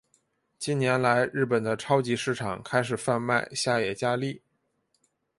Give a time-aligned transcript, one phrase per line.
[0.57, 4.41] 近年来日本的超级市场开始贩卖下野家例。